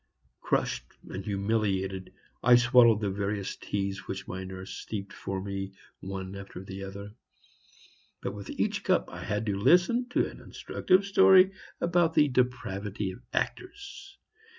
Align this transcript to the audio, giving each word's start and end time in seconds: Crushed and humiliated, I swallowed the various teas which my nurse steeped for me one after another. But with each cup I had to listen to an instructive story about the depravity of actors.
Crushed 0.41 0.93
and 1.11 1.23
humiliated, 1.23 2.11
I 2.41 2.55
swallowed 2.55 3.01
the 3.01 3.11
various 3.11 3.55
teas 3.55 4.07
which 4.07 4.27
my 4.27 4.43
nurse 4.43 4.71
steeped 4.71 5.13
for 5.13 5.39
me 5.39 5.73
one 5.99 6.35
after 6.35 6.57
another. 6.59 7.13
But 8.19 8.33
with 8.33 8.49
each 8.49 8.83
cup 8.83 9.11
I 9.11 9.23
had 9.23 9.45
to 9.45 9.55
listen 9.55 10.09
to 10.09 10.25
an 10.27 10.41
instructive 10.41 11.05
story 11.05 11.51
about 11.79 12.15
the 12.15 12.29
depravity 12.29 13.11
of 13.11 13.19
actors. 13.31 14.17